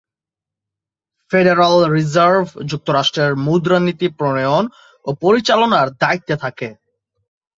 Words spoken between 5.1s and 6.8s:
পরিচালনার দায়িত্বে থাকে।